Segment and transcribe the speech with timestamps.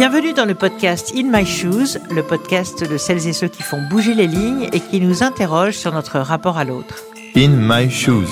[0.00, 3.82] Bienvenue dans le podcast In My Shoes, le podcast de celles et ceux qui font
[3.90, 7.04] bouger les lignes et qui nous interrogent sur notre rapport à l'autre.
[7.36, 8.28] In My Shoes.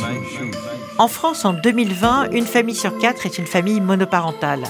[0.96, 4.62] En France, en 2020, une famille sur quatre est une famille monoparentale.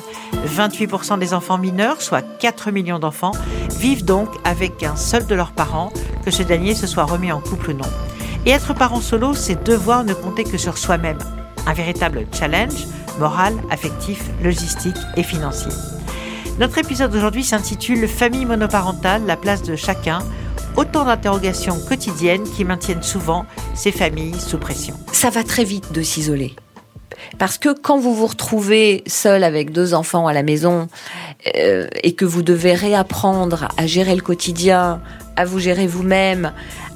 [0.45, 3.30] 28% des enfants mineurs, soit 4 millions d'enfants,
[3.79, 5.93] vivent donc avec un seul de leurs parents,
[6.25, 7.91] que ce dernier se soit remis en couple ou non.
[8.45, 11.18] Et être parent solo, c'est devoir ne compter que sur soi-même.
[11.64, 12.89] Un véritable challenge,
[13.21, 15.71] moral, affectif, logistique et financier.
[16.58, 20.18] Notre épisode d'aujourd'hui s'intitule Famille monoparentale, la place de chacun.
[20.76, 24.96] Autant d'interrogations quotidiennes qui maintiennent souvent ces familles sous pression.
[25.13, 26.57] Ça va très vite de s'isoler.
[27.39, 30.89] Parce que quand vous vous retrouvez seul avec deux enfants à la maison
[31.54, 35.00] euh, et que vous devez réapprendre à gérer le quotidien,
[35.36, 36.52] à vous gérer vous-même,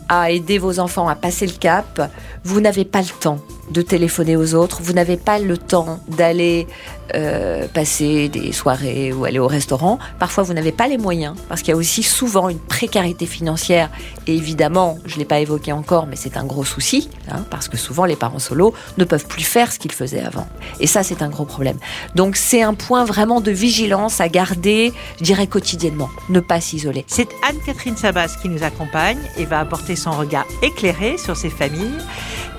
[0.08, 2.10] à aider vos enfants à passer le cap,
[2.42, 3.38] vous n'avez pas le temps
[3.70, 6.66] de téléphoner aux autres, vous n'avez pas le temps d'aller
[7.14, 9.98] euh, passer des soirées ou aller au restaurant.
[10.18, 13.90] Parfois, vous n'avez pas les moyens, parce qu'il y a aussi souvent une précarité financière.
[14.26, 17.68] Et évidemment, je ne l'ai pas évoqué encore, mais c'est un gros souci, hein, parce
[17.68, 20.46] que souvent, les parents solos ne peuvent plus faire ce qu'ils faisaient avant.
[20.80, 21.76] Et ça, c'est un gros problème.
[22.14, 26.08] Donc, c'est un point vraiment de vigilance à garder, je dirais, quotidiennement.
[26.28, 27.04] Ne pas s'isoler.
[27.08, 31.98] C'est Anne-Catherine Sabas qui nous accompagne et va apporter son regard éclairé sur ces familles.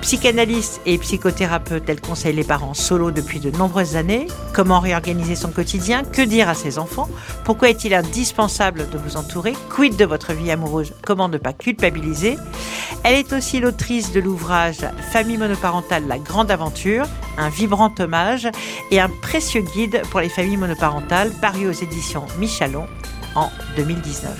[0.00, 4.26] Psychanalyste et psychothérapeute, elle conseille les parents solos depuis de nombreuses années.
[4.52, 7.08] Comment réorganiser son quotidien Que dire à ses enfants
[7.44, 12.36] Pourquoi est-il indispensable de vous entourer Quid de votre vie amoureuse Comment ne pas culpabiliser
[13.02, 17.06] Elle est aussi l'autrice de l'ouvrage Famille monoparentale, la grande aventure,
[17.38, 18.48] un vibrant hommage
[18.90, 22.86] et un précieux guide pour les familles monoparentales paru aux éditions Michalon
[23.34, 24.30] en 2019.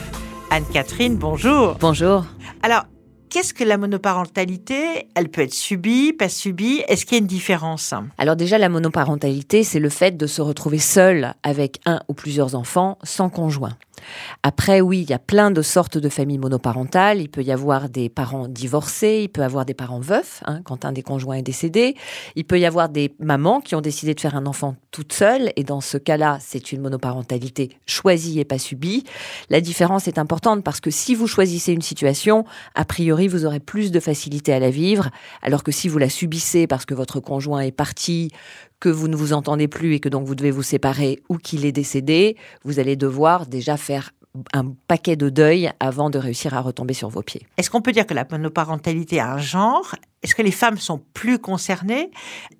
[0.50, 1.76] Anne-Catherine, bonjour.
[1.80, 2.24] Bonjour.
[2.62, 2.84] Alors,
[3.30, 5.08] Qu'est-ce que la monoparentalité?
[5.14, 6.82] Elle peut être subie, pas subie?
[6.88, 7.92] Est-ce qu'il y a une différence?
[8.18, 12.54] Alors déjà, la monoparentalité, c'est le fait de se retrouver seul avec un ou plusieurs
[12.54, 13.76] enfants sans conjoint.
[14.42, 17.20] Après, oui, il y a plein de sortes de familles monoparentales.
[17.20, 20.60] Il peut y avoir des parents divorcés, il peut y avoir des parents veufs, hein,
[20.64, 21.96] quand un des conjoints est décédé.
[22.36, 25.52] Il peut y avoir des mamans qui ont décidé de faire un enfant toute seule,
[25.56, 29.04] et dans ce cas-là, c'est une monoparentalité choisie et pas subie.
[29.50, 32.44] La différence est importante parce que si vous choisissez une situation,
[32.74, 35.10] a priori, vous aurez plus de facilité à la vivre,
[35.42, 38.30] alors que si vous la subissez parce que votre conjoint est parti,
[38.84, 41.64] que vous ne vous entendez plus et que donc vous devez vous séparer ou qu'il
[41.64, 44.10] est décédé, vous allez devoir déjà faire
[44.52, 47.46] un paquet de deuil avant de réussir à retomber sur vos pieds.
[47.56, 49.94] Est-ce qu'on peut dire que la monoparentalité a un genre?
[50.24, 52.10] Est-ce que les femmes sont plus concernées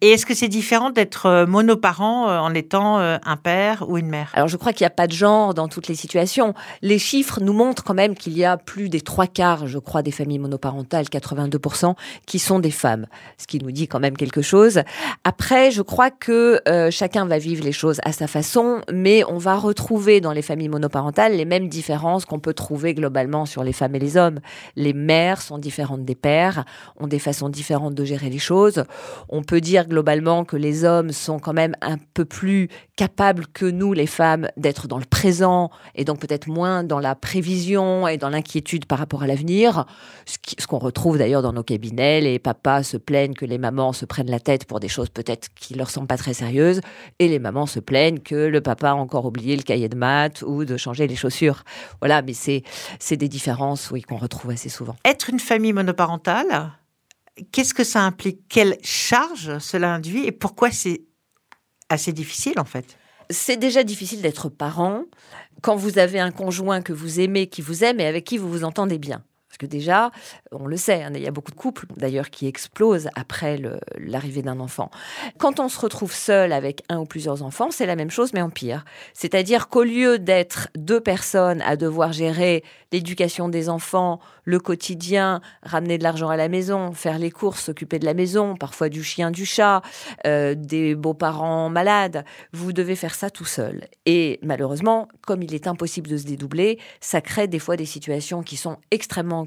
[0.02, 3.97] Et est-ce que c'est différent d'être euh, monoparent euh, en étant euh, un père ou
[3.97, 4.30] une mère?
[4.34, 6.52] Alors je crois qu'il n'y a pas de genre dans toutes les situations.
[6.82, 10.02] Les chiffres nous montrent quand même qu'il y a plus des trois quarts, je crois,
[10.02, 11.94] des familles monoparentales, 82%,
[12.26, 13.06] qui sont des femmes,
[13.38, 14.82] ce qui nous dit quand même quelque chose.
[15.25, 16.60] Après, je crois que
[16.91, 20.69] chacun va vivre les choses à sa façon, mais on va retrouver dans les familles
[20.69, 24.41] monoparentales les mêmes différences qu'on peut trouver globalement sur les femmes et les hommes.
[24.76, 26.64] Les mères sont différentes des pères,
[26.98, 28.84] ont des façons différentes de gérer les choses.
[29.28, 33.65] On peut dire globalement que les hommes sont quand même un peu plus capables que
[33.65, 38.19] nous, les femmes, d'être dans le présent et donc peut-être moins dans la prévision et
[38.19, 39.87] dans l'inquiétude par rapport à l'avenir.
[40.26, 44.04] Ce qu'on retrouve d'ailleurs dans nos cabinets, les papas se plaignent que les mamans se
[44.04, 46.81] prennent la tête pour des choses peut-être qui leur sont pas très sérieuses
[47.19, 50.43] et les mamans se plaignent que le papa a encore oublié le cahier de maths
[50.43, 51.62] ou de changer les chaussures.
[52.00, 54.97] Voilà, mais c'est des différences oui qu'on retrouve assez souvent.
[55.04, 56.72] Être une famille monoparentale,
[57.52, 58.48] qu'est-ce que ça implique?
[58.48, 61.02] Quelle charge cela induit Et pourquoi c'est
[61.88, 62.98] assez difficile en fait?
[63.30, 65.04] C'est déjà difficile d'être parent
[65.62, 68.50] quand vous avez un conjoint que vous aimez, qui vous aime et avec qui vous
[68.50, 69.24] vous entendez bien.
[69.54, 70.10] Parce que déjà,
[70.50, 73.56] on le sait, hein, il y a beaucoup de couples d'ailleurs qui explosent après
[74.00, 74.91] l'arrivée d'un enfant.
[75.38, 78.43] Quand on se retrouve seul avec un ou plusieurs enfants, c'est la même chose mais
[78.43, 78.84] en pire.
[79.12, 85.98] C'est-à-dire qu'au lieu d'être deux personnes à devoir gérer l'éducation des enfants, le quotidien, ramener
[85.98, 89.31] de l'argent à la maison, faire les courses, s'occuper de la maison, parfois du chien,
[89.31, 89.82] du chat,
[90.26, 93.87] euh, des beaux-parents malades, vous devez faire ça tout seul.
[94.05, 98.43] Et malheureusement, comme il est impossible de se dédoubler, ça crée des fois des situations
[98.43, 99.44] qui sont extrêmement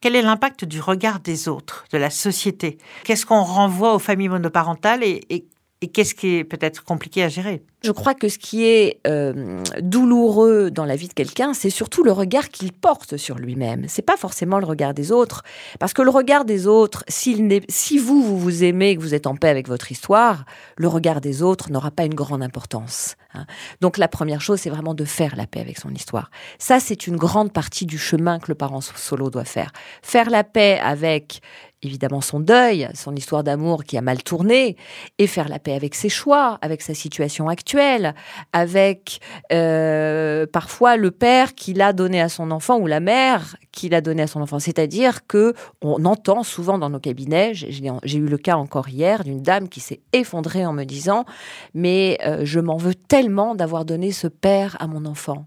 [0.00, 2.78] quel est l'impact du regard des autres, de la société?
[3.04, 5.46] Qu'est-ce qu'on renvoie aux familles monoparentales et
[5.86, 7.62] qu'est-ce qui est peut-être compliqué à gérer?
[7.84, 12.02] Je crois que ce qui est euh, douloureux dans la vie de quelqu'un, c'est surtout
[12.02, 13.84] le regard qu'il porte sur lui-même.
[13.86, 15.44] C'est pas forcément le regard des autres,
[15.78, 17.36] parce que le regard des autres, si
[17.98, 20.44] vous vous vous aimez, que vous êtes en paix avec votre histoire,
[20.76, 23.14] le regard des autres n'aura pas une grande importance.
[23.34, 23.46] Hein.
[23.80, 26.32] Donc la première chose, c'est vraiment de faire la paix avec son histoire.
[26.58, 29.70] Ça, c'est une grande partie du chemin que le parent solo doit faire.
[30.02, 31.42] Faire la paix avec
[31.82, 34.76] évidemment son deuil, son histoire d'amour qui a mal tourné,
[35.18, 38.14] et faire la paix avec ses choix, avec sa situation actuelle,
[38.52, 39.20] avec
[39.52, 44.00] euh, parfois le père qu'il a donné à son enfant ou la mère qu'il a
[44.00, 44.58] donné à son enfant.
[44.58, 49.42] C'est-à-dire que on entend souvent dans nos cabinets, j'ai eu le cas encore hier d'une
[49.42, 51.24] dame qui s'est effondrée en me disant
[51.74, 55.46] mais euh, je m'en veux tellement d'avoir donné ce père à mon enfant.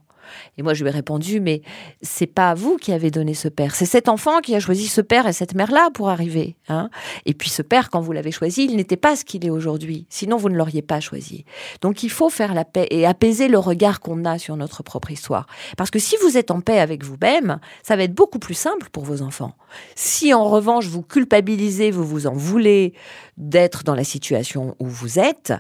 [0.57, 1.61] Et moi, je lui ai répondu, mais
[2.01, 5.01] c'est pas vous qui avez donné ce père, c'est cet enfant qui a choisi ce
[5.01, 6.55] père et cette mère-là pour arriver.
[6.69, 6.89] Hein.
[7.25, 10.05] et puis ce père, quand vous l'avez choisi, il n'était pas ce qu'il est aujourd'hui.
[10.09, 11.45] Sinon, vous ne l'auriez pas choisi.
[11.81, 15.11] Donc, il faut faire la paix et apaiser le regard qu'on a sur notre propre
[15.11, 15.47] histoire.
[15.77, 18.89] Parce que si vous êtes en paix avec vous-même, ça va être beaucoup plus simple
[18.91, 19.55] pour vos enfants.
[19.95, 22.93] Si en revanche, vous culpabilisez, vous vous en voulez
[23.37, 25.53] d'être dans la situation où vous êtes,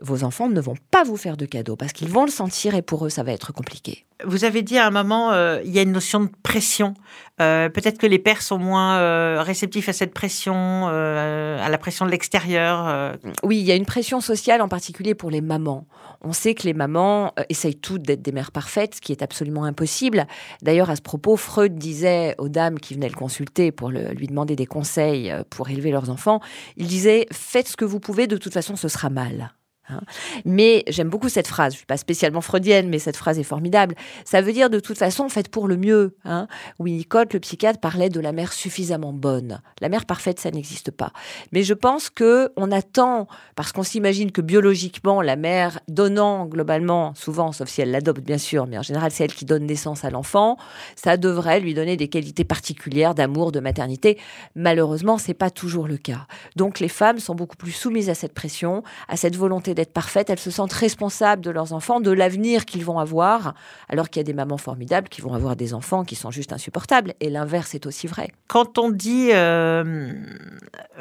[0.00, 2.82] vos enfants ne vont pas vous faire de cadeaux parce qu'ils vont le sentir et
[2.82, 4.06] pour eux, ça va être compliqué.
[4.24, 6.94] Vous avez dit à un moment, euh, il y a une notion de pression.
[7.42, 12.06] Euh, peut-être que les pères sont moins euh, réceptifs à cette pression, à la pression
[12.06, 13.14] de l'extérieur.
[13.42, 15.86] Oui, il y a une pression sociale en particulier pour les mamans.
[16.22, 19.64] On sait que les mamans essayent toutes d'être des mères parfaites, ce qui est absolument
[19.64, 20.26] impossible.
[20.62, 24.56] D'ailleurs, à ce propos, Freud disait aux dames qui venaient le consulter pour lui demander
[24.56, 26.40] des conseils pour élever leurs enfants,
[26.76, 29.52] il disait, faites ce que vous pouvez, de toute façon, ce sera mal.
[29.88, 30.00] Hein.
[30.44, 31.72] Mais j'aime beaucoup cette phrase.
[31.72, 33.94] Je suis pas spécialement freudienne, mais cette phrase est formidable.
[34.24, 36.16] Ça veut dire de toute façon, faites pour le mieux.
[36.24, 36.48] Hein.
[36.78, 39.60] Winnicott, le psychiatre, parlait de la mère suffisamment bonne.
[39.80, 41.12] La mère parfaite, ça n'existe pas.
[41.52, 47.14] Mais je pense que on attend, parce qu'on s'imagine que biologiquement, la mère donnant globalement,
[47.14, 50.04] souvent, sauf si elle l'adopte bien sûr, mais en général c'est elle qui donne naissance
[50.04, 50.56] à l'enfant,
[50.96, 54.18] ça devrait lui donner des qualités particulières d'amour, de maternité.
[54.54, 56.26] Malheureusement, c'est pas toujours le cas.
[56.56, 60.28] Donc les femmes sont beaucoup plus soumises à cette pression, à cette volonté d'être parfaites,
[60.28, 63.54] elles se sentent responsables de leurs enfants, de l'avenir qu'ils vont avoir,
[63.88, 66.52] alors qu'il y a des mamans formidables qui vont avoir des enfants qui sont juste
[66.52, 67.14] insupportables.
[67.20, 68.32] Et l'inverse est aussi vrai.
[68.48, 70.12] Quand on dit euh,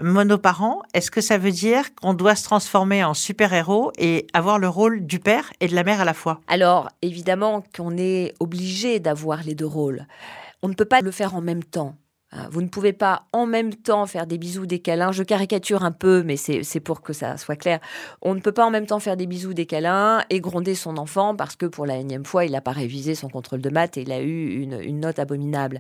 [0.02, 4.70] monoparent, est-ce que ça veut dire qu'on doit se transformer en super-héros et avoir le
[4.70, 6.42] rôle du père et de la mère à la fois?
[6.48, 10.06] Alors, évidemment qu'on est obligé d'avoir les deux rôles.
[10.62, 11.96] On ne peut pas le faire en même temps.
[12.36, 15.12] Hein, vous ne pouvez pas en même temps faire des bisous, des câlins.
[15.12, 17.80] Je caricature un peu, mais c'est pour que ça soit clair.
[18.22, 20.98] On ne peut pas en même temps faire des bisous, des câlins et gronder son
[20.98, 23.98] enfant parce que pour la énième fois, il n'a pas révisé son contrôle de maths
[23.98, 25.80] et il a eu une, note abominable.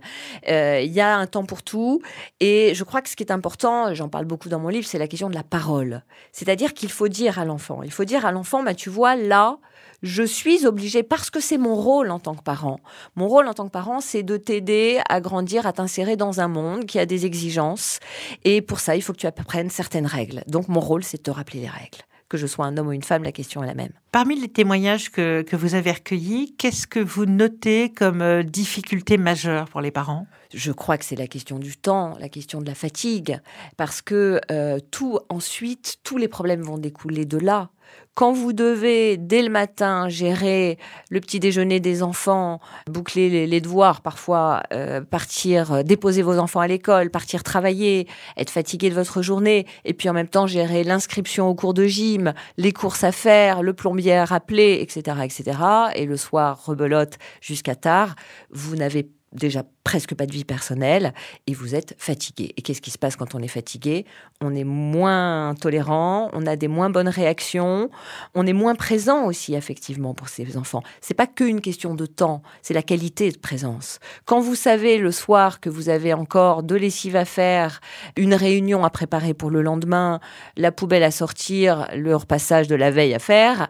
[0.49, 2.01] Euh, il y a un temps pour tout.
[2.39, 4.99] Et je crois que ce qui est important, j'en parle beaucoup dans mon livre, c'est
[4.99, 6.03] la question de la parole.
[6.31, 9.57] C'est-à-dire qu'il faut dire à l'enfant, il faut dire à l'enfant, bah, tu vois, là,
[10.05, 12.79] je suis obligée, parce que c'est mon rôle en tant que parent.
[13.15, 16.44] Mon rôle en tant que parent, c'est de t'aider à grandir, à t'insérer dans un
[16.47, 17.99] monde qui a des exigences.
[18.43, 20.43] Et pour ça, il faut que tu apprennes certaines règles.
[20.47, 21.99] Donc mon rôle, c'est de te rappeler les règles.
[22.27, 23.91] Que je sois un homme ou une femme, la question est la même.
[24.11, 29.17] Parmi les témoignages que, que vous avez recueillis, qu'est-ce que vous notez comme euh, difficulté
[29.17, 30.25] majeure pour les parents?
[30.51, 33.39] Je crois que c'est la question du temps, la question de la fatigue,
[33.77, 37.69] parce que euh, tout ensuite, tous les problèmes vont découler de là.
[38.15, 40.77] Quand vous devez, dès le matin, gérer
[41.09, 46.61] le petit déjeuner des enfants, boucler les, devoirs, parfois euh, partir, euh, déposer vos enfants
[46.61, 50.85] à l'école, partir travailler, être fatigué de votre journée, et puis en même temps gérer
[50.85, 55.59] l'inscription au cours de gym, les courses à faire, le plombier à rappeler, etc., etc.,
[55.95, 58.15] et le soir rebelote jusqu'à tard,
[58.49, 61.13] vous n'avez déjà presque pas de vie personnelle
[61.47, 62.53] et vous êtes fatigué.
[62.57, 64.05] Et qu'est-ce qui se passe quand on est fatigué?
[64.41, 67.89] On est moins tolérant, on a des moins bonnes réactions,
[68.33, 70.81] on est moins présent aussi effectivement pour ces enfants.
[71.01, 73.99] C'est pas qu'une question de temps, c'est la qualité de présence.
[74.25, 77.79] Quand vous savez le soir que vous avez encore de lessive à faire,
[78.17, 80.19] une réunion à préparer pour le lendemain,
[80.57, 83.69] la poubelle à sortir, le repassage de la veille à faire,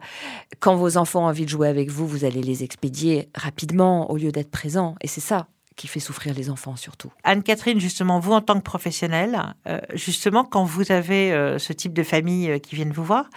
[0.61, 4.15] quand vos enfants ont envie de jouer avec vous, vous allez les expédier rapidement au
[4.15, 4.95] lieu d'être présent.
[5.01, 7.11] Et c'est ça qui fait souffrir les enfants surtout.
[7.23, 11.93] Anne-Catherine, justement, vous en tant que professionnelle, euh, justement, quand vous avez euh, ce type
[11.93, 13.29] de famille euh, qui viennent vous voir,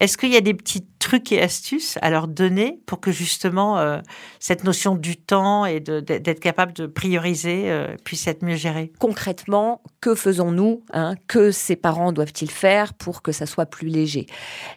[0.00, 4.00] est-ce qu'il y a des petits trucs et astuces à leur donner pour que justement
[4.38, 8.92] cette notion du temps et d'être capable de prioriser puisse être mieux gérée?
[8.98, 14.26] Concrètement, que faisons-nous hein Que ces parents doivent-ils faire pour que ça soit plus léger?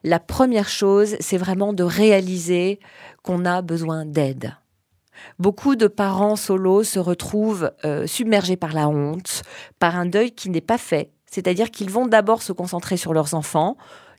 [0.03, 2.79] La première chose, c'est vraiment de réaliser
[3.21, 4.55] qu'on a besoin d'aide
[5.39, 9.43] Beaucoup de parents solos se retrouvent euh, submergés par la honte,
[9.79, 11.11] par un deuil qui n'est pas fait.
[11.25, 13.75] C'est-à-dire qu'ils vont d'abord se concentrer sur leurs enfants.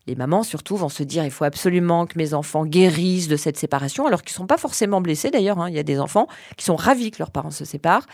[0.07, 3.57] Les mamans, surtout, vont se dire il faut absolument que mes enfants guérissent de cette
[3.57, 5.59] séparation, alors qu'ils ne sont pas forcément blessés d'ailleurs.
[5.59, 5.71] Hein.
[5.71, 6.27] Il y a des enfants
[6.59, 8.07] qui sont ravis que leurs parents se séparent.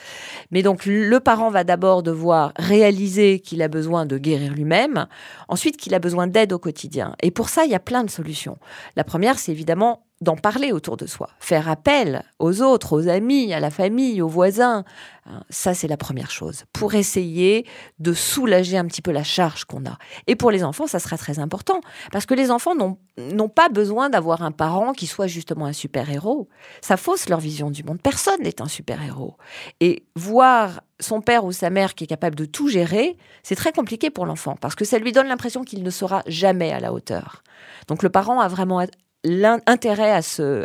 [0.53, 5.07] Mais donc, le parent va d'abord devoir réaliser qu'il a besoin de guérir lui-même,
[5.49, 7.17] ensuite qu'il a besoin d'aide au quotidien.
[7.23, 8.59] Et pour ça, il y a plein de solutions.
[8.95, 13.55] La première, c'est évidemment d'en parler autour de soi, faire appel aux autres, aux amis,
[13.55, 14.85] à la famille, aux voisins.
[15.25, 17.67] Hein, ça, c'est la première chose, pour essayer
[17.99, 19.97] de soulager un petit peu la charge qu'on a.
[20.27, 21.81] Et pour les enfants, ça sera très important,
[22.12, 26.49] parce que les enfants n'ont pas besoin d'avoir un parent qui soit justement un super-héros.
[26.83, 28.00] Ça fausse leur vision du monde.
[28.03, 29.37] Personne n'est un super-héros.
[29.81, 33.73] Et voir son père ou sa mère qui est capable de tout gérer, c'est très
[33.73, 36.93] compliqué pour l'enfant, parce que ça lui donne l'impression qu'il ne sera jamais à la
[36.93, 37.43] hauteur.
[37.89, 38.81] Donc le parent a vraiment
[39.25, 40.23] l'intérêt à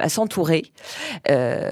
[0.10, 0.72] s'entourer
[1.30, 1.72] euh,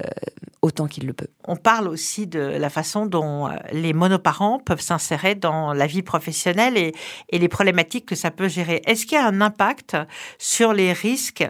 [0.62, 1.28] autant qu'il le peut.
[1.46, 6.02] On parle aussi de la façon dont euh, les monoparents peuvent s'insérer dans la vie
[6.02, 6.92] professionnelle et,
[7.30, 8.82] et les problématiques que ça peut gérer.
[8.86, 9.96] Est-ce qu'il y a un impact
[10.38, 11.46] sur les risques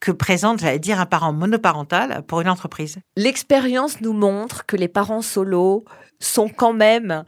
[0.00, 2.98] que présente, j'allais dire, un parent monoparental pour une entreprise?
[3.16, 5.84] L'expérience nous montre que les parents solos
[6.20, 7.24] sont quand même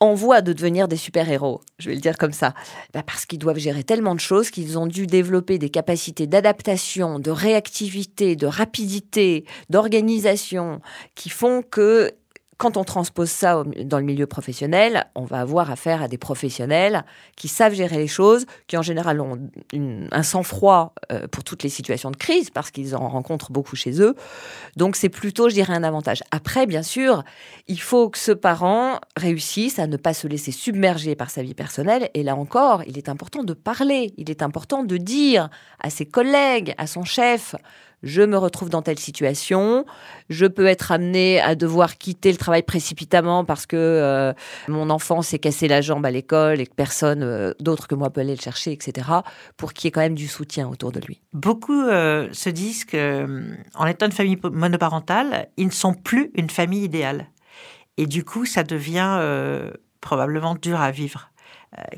[0.00, 2.54] en voie de devenir des super-héros, je vais le dire comme ça,
[2.92, 7.18] bah, parce qu'ils doivent gérer tellement de choses qu'ils ont dû développer des capacités d'adaptation,
[7.18, 10.80] de réactivité, de rapidité, d'organisation,
[11.14, 12.12] qui font que
[12.58, 17.04] quand on transpose ça dans le milieu professionnel, on va avoir affaire à des professionnels
[17.36, 19.38] qui savent gérer les choses, qui en général ont
[19.72, 24.02] un sang-froid euh, pour toutes les situations de crise, parce qu'ils en rencontrent beaucoup chez
[24.02, 24.16] eux.
[24.76, 26.24] Donc c'est plutôt, je dirais, un avantage.
[26.32, 27.22] Après, bien sûr,
[27.68, 31.54] il faut que ce parent réussisse à ne pas se laisser submerger par sa vie
[31.54, 32.10] personnelle.
[32.14, 35.48] Et là encore, il est important de parler, il est important de dire
[35.78, 37.54] à ses collègues, à son chef,
[38.02, 39.84] je me retrouve dans telle situation,
[40.30, 44.32] je peux être amené à devoir quitter le travail précipitamment parce que euh,
[44.68, 48.10] mon enfant s'est cassé la jambe à l'école et que personne euh, d'autre que moi
[48.10, 49.08] peut aller le chercher, etc.,
[49.56, 51.20] pour qu'il y ait quand même du soutien autour de lui.
[51.32, 56.50] Beaucoup euh, se disent que, en étant une famille monoparentale, ils ne sont plus une
[56.50, 57.26] famille idéale.
[57.96, 59.20] Et du coup, ça devient
[60.00, 61.32] probablement dur à vivre.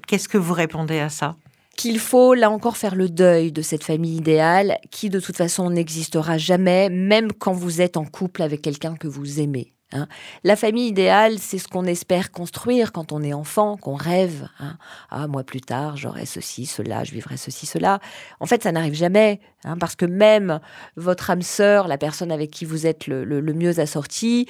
[0.06, 1.36] Qu'est-ce que vous répondez à ça?
[1.80, 5.70] Qu'il faut là encore faire le deuil de cette famille idéale qui de toute façon
[5.70, 9.72] n'existera jamais, même quand vous êtes en couple avec quelqu'un que vous aimez.
[9.92, 10.06] Hein.
[10.44, 14.46] La famille idéale, c'est ce qu'on espère construire quand on est enfant, qu'on rêve.
[14.58, 14.76] Hein.
[15.08, 17.98] Ah, moi plus tard, j'aurai ceci, cela, je vivrai ceci, cela.
[18.40, 20.60] En fait, ça n'arrive jamais, hein, parce que même
[20.96, 24.46] votre âme sœur, la personne avec qui vous êtes le, le mieux assorti,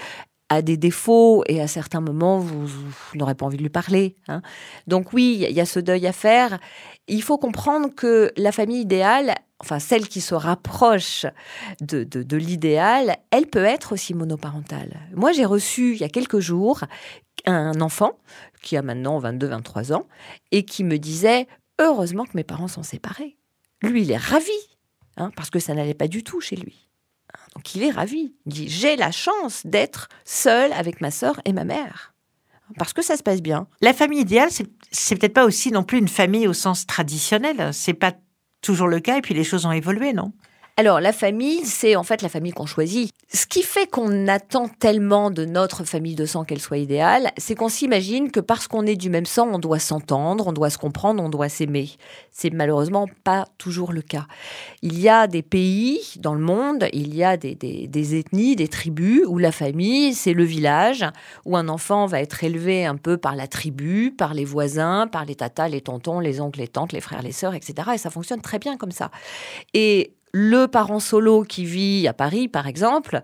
[0.51, 2.69] a des défauts et à certains moments, vous,
[3.15, 4.17] n'aurez pas envie de lui parler.
[4.29, 4.43] Hein.
[4.89, 6.59] Donc oui, il y a ce deuil à faire.
[7.07, 11.25] Il faut comprendre que la famille idéale, enfin celle qui se rapproche
[11.81, 15.01] de, de l'idéal, elle peut être aussi monoparentale.
[15.15, 16.83] Moi, j'ai reçu il y a quelques jours
[17.47, 18.19] un enfant
[18.61, 20.07] qui a maintenant 22-23 ans
[20.51, 21.47] et qui me disait,
[21.79, 23.37] heureusement que mes parents sont séparés.
[23.83, 24.51] Lui, il est ravi,
[25.17, 26.90] hein, parce que ça n'allait pas du tout chez lui.
[27.55, 28.35] Donc il est ravi.
[28.47, 32.15] Il dit J'ai la chance d'être seul avec ma sœur et ma mère.
[32.79, 33.67] Parce que ça se passe bien.
[33.81, 37.71] La famille idéale, c'est peut-être pas aussi non plus une famille au sens traditionnel.
[37.73, 38.13] C'est pas
[38.63, 40.33] toujours le cas et puis les choses ont évolué, non?
[40.81, 43.13] Alors, la famille, c'est en fait la famille qu'on choisit.
[43.31, 47.55] Ce qui fait qu'on attend tellement de notre famille de sang qu'elle soit idéale, c'est
[47.55, 50.79] qu'on s'imagine que parce qu'on est du même sang, on doit s'entendre, on doit se
[50.79, 51.91] comprendre, on doit s'aimer.
[52.31, 54.27] C'est malheureusement pas toujours le cas.
[54.81, 58.69] Il y a des pays dans le monde, il y a des, des ethnies, des
[58.69, 61.05] tribus où la famille, c'est le village,
[61.45, 65.27] où un enfant va être élevé un peu par la tribu, par les voisins, par
[65.27, 67.91] les tatas, les tontons, les oncles, les tantes, les frères, les sœurs, etc.
[67.93, 69.11] Et ça fonctionne très bien comme ça.
[69.75, 73.23] Et le parent solo qui vit à Paris, par exemple,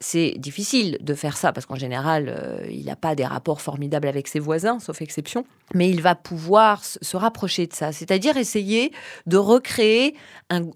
[0.00, 4.06] c'est difficile de faire ça parce qu'en général, euh, il n'a pas des rapports formidables
[4.06, 5.46] avec ses voisins, sauf exception.
[5.72, 8.92] Mais il va pouvoir se rapprocher de ça, c'est-à-dire essayer
[9.26, 10.14] de recréer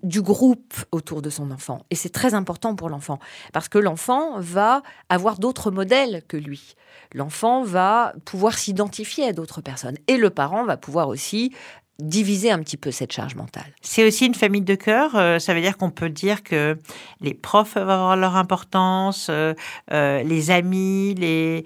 [0.02, 1.84] du groupe autour de son enfant.
[1.90, 3.18] Et c'est très important pour l'enfant
[3.52, 6.74] parce que l'enfant va avoir d'autres modèles que lui.
[7.12, 11.52] L'enfant va pouvoir s'identifier à d'autres personnes et le parent va pouvoir aussi
[11.98, 13.72] diviser un petit peu cette charge mentale.
[13.82, 15.16] C'est aussi une famille de cœur.
[15.16, 16.78] Euh, ça veut dire qu'on peut dire que
[17.20, 19.54] les profs vont avoir leur importance, euh,
[19.92, 21.64] euh, les amis, les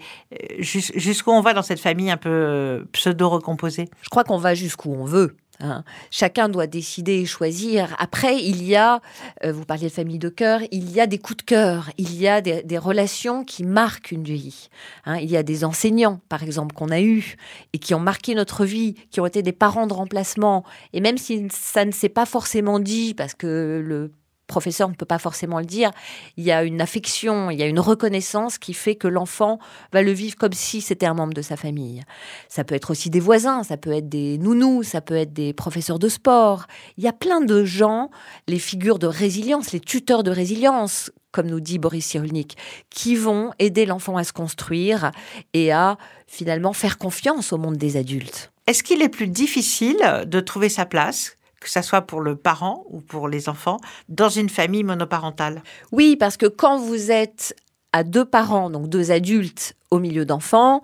[0.59, 3.89] jusqu'où on va dans cette famille un peu pseudo recomposée.
[4.01, 5.37] Je crois qu'on va jusqu'où on veut.
[5.62, 5.85] Hein.
[6.11, 7.95] Chacun doit décider et choisir.
[7.99, 9.00] Après, il y a,
[9.45, 12.14] euh, vous parliez de famille de cœur, il y a des coups de cœur, il
[12.16, 14.69] y a des, relations qui marquent une vie.
[15.04, 15.19] Hein.
[15.19, 17.37] Il y a des enseignants, par exemple, qu'on a eus
[17.73, 20.64] et qui ont marqué notre vie, qui ont été des parents de remplacement.
[20.92, 24.11] Et même si ça ne s'est pas forcément dit, parce que le
[24.52, 25.90] professeur ne peut pas forcément le dire,
[26.37, 29.59] il y a une affection, il y a une reconnaissance qui fait que l'enfant
[29.94, 32.02] va le vivre comme si c'était un membre de sa famille.
[32.50, 35.54] Ça peut être aussi des voisins, ça peut être des nounous, ça peut être des
[35.54, 36.66] professeurs de sport.
[36.99, 38.11] Il y a plein de gens,
[38.47, 42.59] les figures de résilience, les tuteurs de résilience, comme nous dit Boris Cyrulnik,
[42.90, 45.12] qui vont aider l'enfant à se construire
[45.54, 48.52] et à finalement faire confiance au monde des adultes.
[48.66, 52.85] Est-ce qu'il est plus difficile de trouver sa place que ça soit pour le parent
[52.90, 53.78] ou pour les enfants,
[54.09, 55.62] dans une famille monoparentale.
[55.92, 57.54] Oui, parce que quand vous êtes
[57.92, 60.83] à deux parents, donc deux adultes au milieu d'enfants,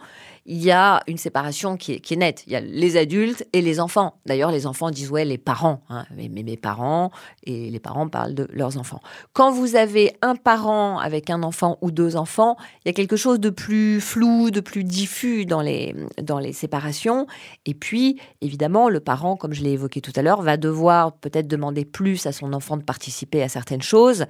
[0.51, 2.43] il y a une séparation qui est, nette.
[2.47, 4.15] Il y a les adultes et les enfants.
[4.25, 5.83] D'ailleurs, les enfants disent ouais, les parents.
[5.91, 6.07] Hein.
[6.17, 7.11] Mais, mes parents
[7.45, 9.01] et les parents parlent de leurs enfants.
[9.35, 13.17] Quand vous avez un parent avec un enfant ou deux enfants, il y a quelque
[13.17, 17.27] chose de plus flou, de plus diffus dans les, dans les séparations.
[17.67, 21.47] Et puis, évidemment, le parent, comme je l'ai évoqué tout à l'heure, va devoir peut-être
[21.47, 24.25] demander plus à son enfant de participer à certaines choses.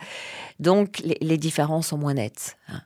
[0.58, 2.56] Donc, les, les différences sont moins nettes.
[2.68, 2.80] Hein.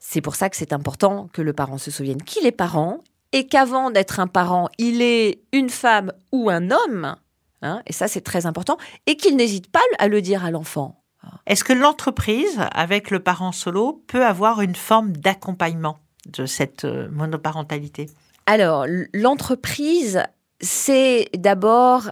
[0.00, 3.02] C'est pour ça que c'est important que le parent se souvienne qu'il est parent
[3.32, 7.16] et qu'avant d'être un parent, il est une femme ou un homme,
[7.62, 8.76] hein, et ça c'est très important,
[9.06, 11.02] et qu'il n'hésite pas à le dire à l'enfant.
[11.46, 17.08] Est-ce que l'entreprise, avec le parent solo, peut avoir une forme d'accompagnement de cette euh,
[17.10, 18.06] monoparentalité?
[18.46, 20.22] Alors, l'entreprise,
[20.60, 22.10] c'est d'abord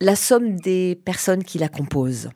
[0.00, 2.30] la somme des personnes qui la composent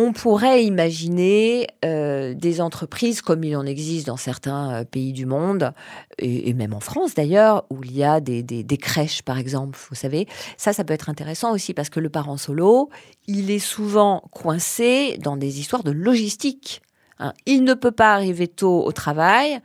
[0.00, 5.26] on pourrait imaginer euh, des entreprises comme il en existe dans certains euh, pays du
[5.26, 5.72] monde,
[6.18, 10.26] et, même en France d'ailleurs, où il y a des, crèches par exemple, vous savez.
[10.56, 12.88] Ça, ça peut être intéressant aussi parce que le parent solo,
[13.26, 16.80] il est souvent coincé dans des histoires de logistique.
[17.18, 17.34] Hein.
[17.44, 19.60] Il ne peut pas arriver tôt au travail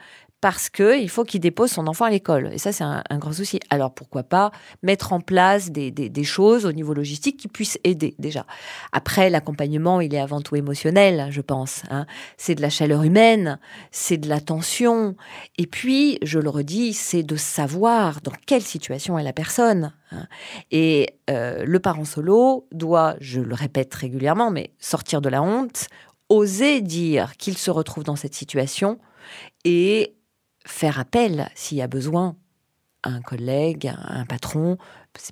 [0.46, 2.52] parce qu'il faut qu'il dépose son enfant à l'école.
[2.54, 3.60] Et ça, c'est un, grand souci.
[3.72, 4.52] Alors pourquoi pas
[4.84, 8.46] mettre en place des, choses au niveau logistique qui puissent aider déjà.
[8.92, 11.82] Après, l'accompagnement, il est avant tout émotionnel, je pense.
[11.90, 12.06] Hein.
[12.38, 13.58] C'est de la chaleur humaine,
[13.90, 15.16] c'est de l'attention.
[15.58, 19.94] Et puis, je le redis, c'est de savoir dans quelle situation est la personne.
[20.12, 20.28] Hein.
[20.70, 25.88] Et euh, le parent solo doit, je le répète régulièrement, mais sortir de la honte,
[26.30, 29.00] oser dire qu'il se retrouve dans cette situation
[29.64, 30.16] et
[30.65, 32.36] faire appel s'il y a besoin
[33.03, 34.77] à un collègue, à un patron,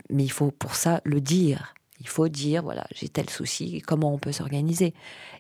[0.10, 1.74] mais il faut pour ça le dire.
[2.00, 4.94] Il faut dire, voilà, j'ai tel souci, comment on peut s'organiser?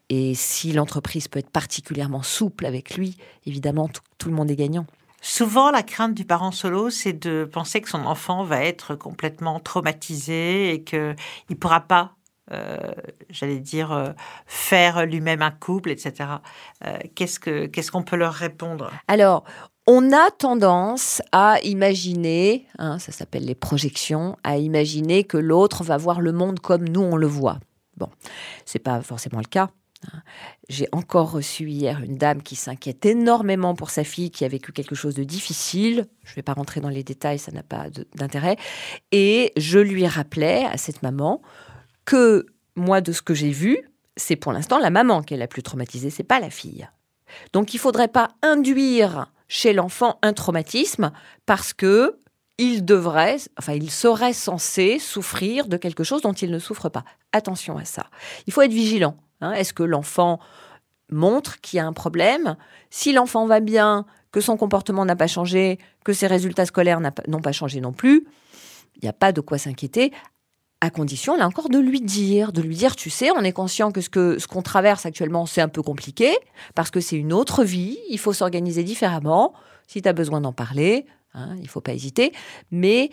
[0.09, 4.85] Et si l'entreprise peut être particulièrement souple avec lui, évidemment, tout, le monde est gagnant.
[5.21, 9.59] Souvent, la crainte du parent solo, c'est de penser que son enfant va être complètement
[9.59, 11.15] traumatisé et qu'il
[11.49, 12.15] ne pourra pas
[12.51, 12.77] euh,
[13.29, 14.11] j'allais dire, euh,
[14.45, 16.29] faire lui-même un couple, etc.
[16.85, 18.91] Euh, qu'est-ce que qu'est-ce qu'on peut leur répondre?
[19.07, 19.45] Alors,
[19.85, 25.97] on a tendance à imaginer, hein, ça s'appelle les projections, à imaginer que l'autre va
[25.97, 27.59] voir le monde comme nous on le voit.
[27.97, 28.09] Bon,
[28.65, 29.69] c'est pas forcément le cas.
[30.07, 30.21] Hein.
[30.69, 34.71] J'ai encore reçu hier une dame qui s'inquiète énormément pour sa fille qui a vécu
[34.71, 36.07] quelque chose de difficile.
[36.23, 38.55] Je ne vais pas rentrer dans les détails, ça n'a pas d'intérêt.
[39.11, 41.41] Et je lui rappelais à cette maman
[42.05, 43.77] que moi, de ce que j'ai vu,
[44.15, 46.87] c'est pour l'instant la maman qui est la plus traumatisée, c'est pas la fille.
[47.51, 51.11] Donc il faudrait pas induire chez l'enfant un traumatisme
[51.45, 52.17] parce que
[52.57, 57.03] il devrait, enfin, il serait censé souffrir de quelque chose dont il ne souffre pas.
[57.31, 58.07] Attention à ça.
[58.45, 59.17] Il faut être vigilant.
[59.41, 59.53] Hein.
[59.53, 60.39] Est-ce que l'enfant
[61.09, 62.55] montre qu'il y a un problème?
[62.91, 67.41] Si l'enfant va bien, que son comportement n'a pas changé, que ses résultats scolaires n'ont
[67.41, 68.27] pas changé non plus,
[68.95, 70.11] il n'y a pas de quoi s'inquiéter
[70.83, 73.93] à condition, là encore, de lui dire, de lui dire, tu sais, on est conscient
[73.93, 76.35] que ce que ce qu'on traverse actuellement, c'est un peu compliqué,
[76.75, 79.53] parce que c'est une autre vie, il faut s'organiser différemment.
[79.87, 82.33] Si tu as besoin d'en parler, hein, il faut pas hésiter,
[82.69, 83.11] mais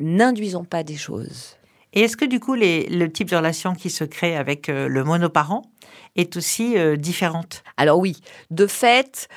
[0.00, 1.56] n'induisons pas des choses.
[1.92, 5.04] Et est-ce que du coup, le type de relation qui se crée avec euh, le
[5.04, 5.62] monoparent
[6.16, 7.62] est aussi euh, différente?
[7.76, 8.16] Alors oui,
[8.50, 9.28] de fait,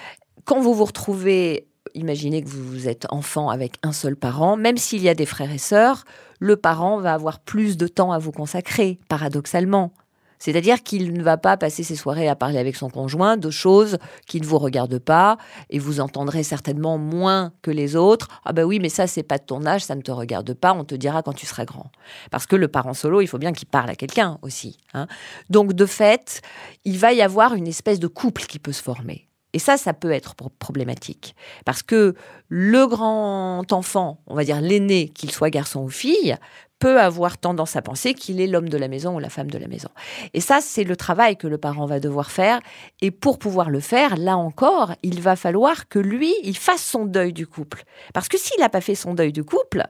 [0.46, 5.02] quand vous vous retrouvez imaginez que vous êtes enfant avec un seul parent, même s'il
[5.02, 6.04] y a des frères et sœurs,
[6.40, 9.92] le parent va avoir plus de temps à vous consacrer, paradoxalement.
[10.40, 13.98] C'est-à-dire qu'il ne va pas passer ses soirées à parler avec son conjoint de choses
[14.28, 15.38] qui ne vous regardent pas
[15.70, 18.28] et vous entendrez certainement moins que les autres.
[18.44, 20.74] Ah ben oui, mais ça c'est pas de ton âge, ça ne te regarde pas,
[20.74, 21.92] on te dira quand tu seras grand.
[22.32, 24.78] Parce que le parent solo, il faut bien qu'il parle à quelqu'un aussi.
[24.94, 25.08] Hein.
[25.50, 26.42] Donc de fait,
[26.84, 29.25] il va y avoir une espèce de couple qui peut se former.
[29.56, 31.34] Et ça, ça peut être problématique.
[31.64, 32.14] Parce que
[32.50, 36.36] le grand enfant, on va dire l'aîné, qu'il soit garçon ou fille,
[36.78, 39.58] peut avoir tendance à penser qu'il est l'homme de la maison ou la femme de
[39.58, 39.88] la maison.
[40.34, 42.60] Et ça, c'est le travail que le parent va devoir faire.
[43.00, 47.06] Et pour pouvoir le faire, là encore, il va falloir que lui, il fasse son
[47.06, 47.86] deuil du couple.
[48.14, 49.88] Parce que s'il n'a pas fait son deuil du couple,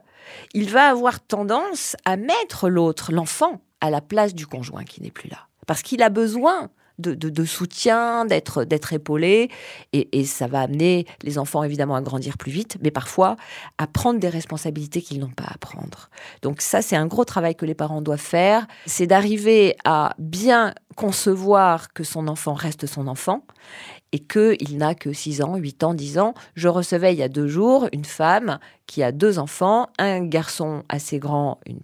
[0.54, 5.10] il va avoir tendance à mettre l'autre, l'enfant, à la place du conjoint qui n'est
[5.10, 5.48] plus là.
[5.66, 9.50] Parce qu'il a besoin de, soutien, d'être épaulé,
[9.92, 13.36] et, ça va amener les enfants évidemment à grandir plus vite, mais parfois
[13.78, 16.10] à prendre des responsabilités qu'ils n'ont pas à prendre.
[16.42, 20.74] Donc ça, c'est un gros travail que les parents doivent faire, c'est d'arriver à bien
[20.96, 23.42] concevoir que son enfant reste son enfant
[24.12, 26.34] et qu'il n'a que 6 ans, 8 ans, 10 ans.
[26.54, 30.84] Je recevais il y a deux jours une femme qui a deux enfants, un garçon
[30.88, 31.80] assez grand, une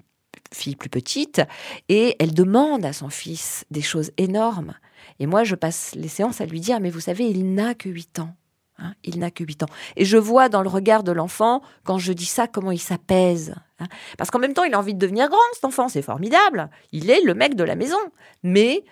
[0.52, 1.42] fille plus petite,
[1.88, 4.74] et elle demande à son fils des choses énormes.
[5.18, 7.88] Et moi, je passe les séances à lui dire, mais vous savez, il n'a que
[7.88, 8.34] 8 ans.
[8.78, 9.68] Hein, il n'a que 8 ans.
[9.96, 13.54] Et je vois dans le regard de l'enfant, quand je dis ça, comment il s'apaise.
[13.78, 13.86] Hein.
[14.18, 16.70] Parce qu'en même temps, il a envie de devenir grand, cet enfant, c'est formidable.
[16.90, 17.98] Il est le mec de la maison.
[18.42, 18.84] Mais,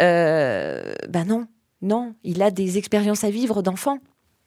[0.00, 1.46] euh, ben non,
[1.82, 3.98] non, il a des expériences à vivre d'enfant.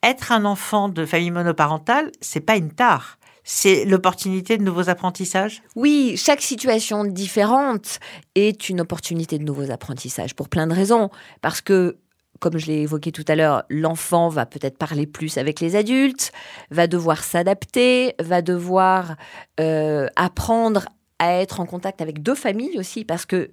[0.03, 5.63] Être un enfant de famille monoparentale, c'est pas une tare c'est l'opportunité de nouveaux apprentissages?
[5.75, 7.99] Oui, chaque situation différente
[8.35, 11.09] est une opportunité de nouveaux apprentissages pour plein de raisons.
[11.41, 11.97] Parce que
[12.39, 16.31] comme je l'ai évoqué tout à l'heure, l'enfant va peut-être parler plus avec les adultes,
[16.71, 19.15] va devoir s'adapter, va devoir
[19.59, 20.85] euh, apprendre
[21.19, 23.51] à être en contact avec deux familles aussi, parce que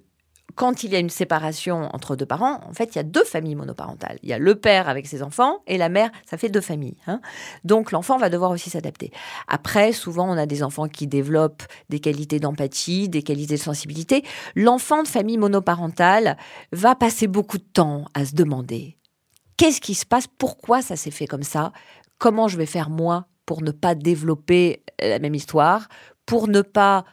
[0.59, 3.23] quand il y a une séparation entre deux parents, en fait, il y a deux
[3.23, 4.19] familles monoparentales.
[4.23, 6.97] Il y a le père avec ses enfants et la mère, ça fait deux familles.
[7.07, 7.21] Hein.
[7.63, 9.13] Donc l'enfant va devoir aussi s'adapter.
[9.47, 14.25] Après, souvent, on a des enfants qui développent des qualités d'empathie, des qualités de sensibilité.
[14.53, 16.35] L'enfant de famille monoparentale
[16.73, 18.97] va passer beaucoup de temps à se demander
[19.55, 21.71] qu'est-ce qui se passe, pourquoi ça s'est fait comme ça,
[22.17, 25.87] comment je vais faire moi pour ne pas développer la même histoire,
[26.25, 27.05] pour ne pas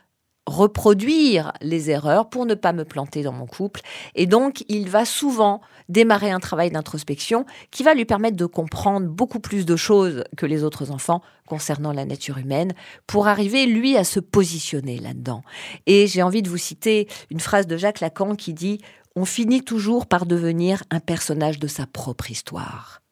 [0.47, 3.81] reproduire les erreurs pour ne pas me planter dans mon couple.
[4.15, 9.09] Et donc, il va souvent démarrer un travail d'introspection qui va lui permettre de comprendre
[9.09, 12.75] beaucoup plus de choses que les autres enfants concernant la nature humaine
[13.07, 15.43] pour arriver, lui, à se positionner là-dedans.
[15.87, 18.81] Et j'ai envie de vous citer une phrase de Jacques Lacan qui dit
[19.15, 23.03] On finit toujours par devenir un personnage de sa propre histoire.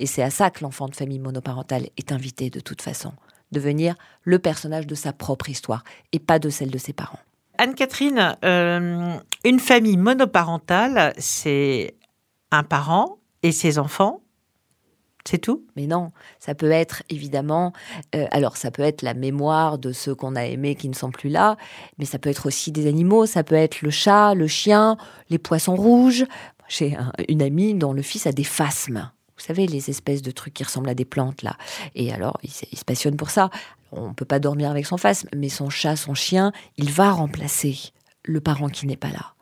[0.00, 3.12] Et c'est à ça que l'enfant de famille monoparentale est invité de toute façon
[3.54, 7.20] devenir le personnage de sa propre histoire et pas de celle de ses parents.
[7.56, 11.94] Anne-Catherine, euh, une famille monoparentale, c'est
[12.50, 14.20] un parent et ses enfants.
[15.26, 15.64] C'est tout?
[15.74, 17.72] Mais non, ça peut être évidemment,
[18.14, 21.10] euh, alors ça peut être la mémoire de ceux qu'on a aimés qui ne sont
[21.10, 21.56] plus là,
[21.96, 24.98] mais ça peut être aussi des animaux, ça peut être le chat, le chien,
[25.30, 26.26] les poissons rouges.
[26.68, 26.96] J'ai
[27.28, 29.10] une amie dont le fils a des phasmes.
[29.44, 31.58] Vous savez, les espèces de trucs qui ressemblent à des plantes, là.
[31.94, 33.50] Et alors, il, se passionne pour ça.
[33.92, 37.10] On ne peut pas dormir avec son phasme, mais son chat, son chien, il va
[37.10, 37.76] remplacer
[38.22, 39.34] le parent qui n'est pas là.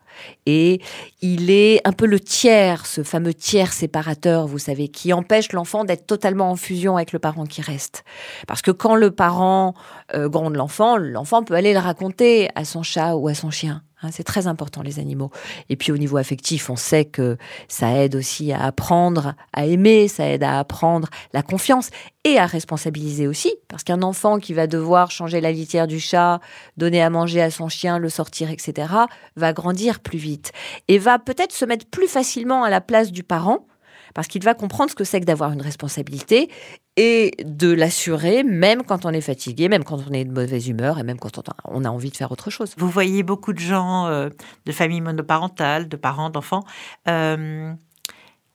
[0.45, 0.81] Et
[1.21, 5.85] il est un peu le tiers, ce fameux tiers séparateur, vous savez, qui empêche l'enfant
[5.85, 8.03] d'être totalement en fusion avec le parent qui reste.
[8.45, 9.73] Parce que quand le parent
[10.13, 13.83] euh, gronde l'enfant, l'enfant peut aller le raconter à son chat ou à son chien.
[14.03, 15.31] Hein, c'est très important, les animaux.
[15.69, 17.37] Et puis au niveau affectif, on sait que
[17.67, 21.89] ça aide aussi à apprendre à aimer, ça aide à apprendre la confiance
[22.23, 23.53] et à responsabiliser aussi.
[23.67, 26.39] Parce qu'un enfant qui va devoir changer la litière du chat,
[26.77, 28.93] donner à manger à son chien, le sortir, etc.,
[29.35, 30.51] va grandir plus vite
[30.87, 33.65] et va peut-être se mettre plus facilement à la place du parent
[34.13, 36.49] parce qu'il va comprendre ce que c'est que d'avoir une responsabilité
[36.95, 40.99] et de l'assurer même quand on est fatigué, même quand on est de mauvaise humeur
[40.99, 42.73] et même quand on a envie de faire autre chose.
[42.77, 44.29] Vous voyez beaucoup de gens euh,
[44.65, 46.63] de familles monoparentales, de parents, d'enfants.
[47.07, 47.73] Euh,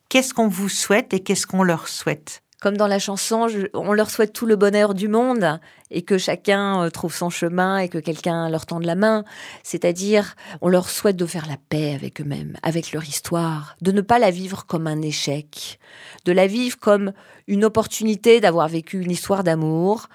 [0.09, 2.43] qu'est-ce qu'on vous souhaite et qu'est-ce qu'on leur souhaite?
[2.61, 6.83] Comme dans la chanson, on leur souhaite tout le bonheur du monde et que chacun
[6.83, 9.25] euh, trouve son chemin et que quelqu'un leur tende la main.
[9.63, 14.01] C'est-à-dire, on leur souhaite de faire la paix avec eux-mêmes, avec leur histoire, de ne
[14.01, 15.79] pas la vivre comme un échec,
[16.25, 17.13] de la vivre comme
[17.47, 20.09] une opportunité d'avoir vécu une histoire d'amour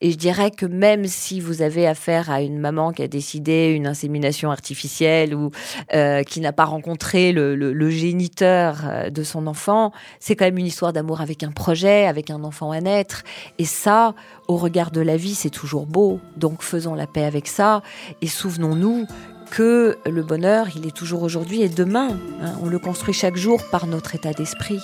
[0.00, 3.72] et je dirais que même si vous avez affaire à une maman qui a décidé
[3.74, 5.50] une insémination artificielle ou
[5.92, 10.66] euh, qui n'a pas rencontré le, géniteur euh, de son enfant, c'est quand même une
[10.66, 13.24] histoire d'amour avec un projet, avec un enfant à naître.
[13.58, 14.14] Et ça,
[14.46, 16.20] au regard de la vie, c'est toujours beau.
[16.36, 17.82] Donc faisons la paix avec ça
[18.22, 19.06] et souvenons-nous
[19.50, 22.10] que le bonheur, il est toujours aujourd'hui et demain.
[22.40, 22.52] Hein.
[22.62, 24.80] on le construit chaque jour par notre état d'esprit.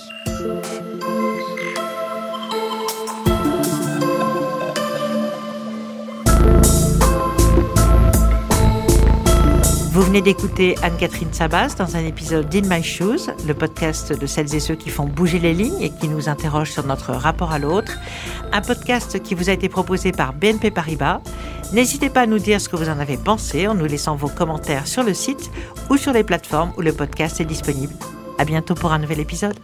[9.95, 14.53] Vous venez d'écouter Anne-Catherine Sabas dans un épisode d'In My Shoes, le podcast de celles
[14.53, 17.59] et ceux qui font bouger les lignes et qui nous interrogent sur notre rapport à
[17.59, 17.93] l'autre.
[18.51, 21.21] Un podcast qui vous a été proposé par BNP Paribas.
[21.71, 24.27] N'hésitez pas à nous dire ce que vous en avez pensé en nous laissant vos
[24.27, 25.49] commentaires sur le site
[25.89, 27.93] ou sur les plateformes où le podcast est disponible.
[28.37, 29.55] À bientôt pour un nouvel épisode.